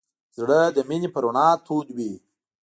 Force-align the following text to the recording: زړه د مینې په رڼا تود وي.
زړه 0.37 0.59
د 0.75 0.77
مینې 0.89 1.09
په 1.13 1.19
رڼا 1.23 1.47
تود 1.65 1.87
وي. 1.97 2.13